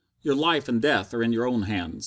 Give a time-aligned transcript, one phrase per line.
[0.23, 1.99] Your life and death are in your own hands."